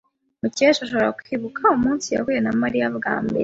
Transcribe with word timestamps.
Mukesha 0.41 0.81
ashobora 0.83 1.15
kwibuka 1.19 1.61
umunsi 1.77 2.07
yahuye 2.15 2.39
na 2.41 2.51
Mariya 2.61 2.87
bwa 2.97 3.15
mbere. 3.25 3.39